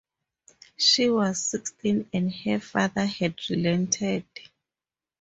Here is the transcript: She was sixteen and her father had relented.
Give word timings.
She 0.77 1.11
was 1.11 1.45
sixteen 1.45 2.09
and 2.11 2.33
her 2.33 2.59
father 2.59 3.05
had 3.05 3.35
relented. 3.51 4.25